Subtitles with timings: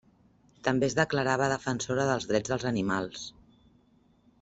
[0.67, 3.31] També es declarava defensora dels drets dels animals.